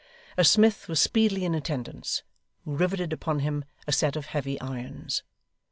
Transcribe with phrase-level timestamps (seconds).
[0.35, 2.23] A smith was speedily in attendance,
[2.65, 5.21] who riveted upon him a set of heavy irons.